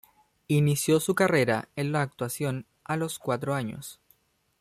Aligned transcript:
Inició 0.47 0.99
su 0.99 1.13
carrera 1.13 1.69
en 1.75 1.91
la 1.91 2.01
actuación 2.01 2.65
a 2.85 2.97
los 2.97 3.19
cuatro 3.19 3.53
años. 3.53 3.99